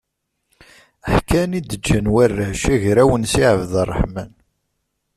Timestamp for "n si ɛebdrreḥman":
3.15-4.31